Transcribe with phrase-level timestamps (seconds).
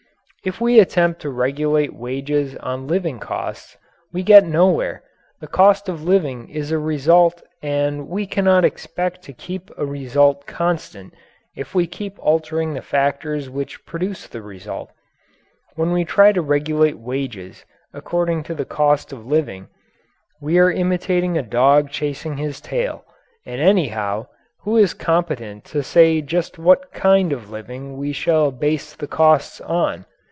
[0.43, 3.77] If we attempt to regulate wages on living costs,
[4.11, 5.03] we get nowhere.
[5.39, 10.47] The cost of living is a result and we cannot expect to keep a result
[10.47, 11.13] constant
[11.55, 14.89] if we keep altering the factors which produce the result.
[15.75, 17.63] When we try to regulate wages
[17.93, 19.67] according to the cost of living,
[20.41, 23.05] we are imitating a dog chasing his tail.
[23.45, 24.25] And, anyhow,
[24.61, 29.61] who is competent to say just what kind of living we shall base the costs
[29.61, 30.07] on?